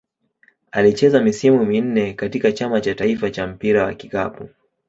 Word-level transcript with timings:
Alicheza 0.71 1.21
misimu 1.21 1.65
minne 1.65 2.13
katika 2.13 2.51
Chama 2.51 2.81
cha 2.81 2.95
taifa 2.95 3.31
cha 3.31 3.47
mpira 3.47 3.83
wa 3.85 3.93
kikapu. 3.93 4.49